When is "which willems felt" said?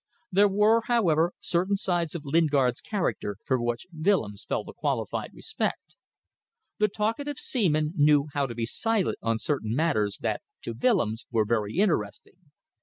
3.61-4.67